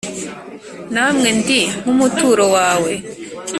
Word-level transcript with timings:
Namwe 0.93 1.29
ndi 1.39 1.61
nk'umuturo 1.81 2.43
wawe 2.55 2.93